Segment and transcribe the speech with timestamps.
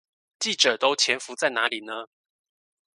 [0.39, 2.07] 記者都潛伏在哪裡呢？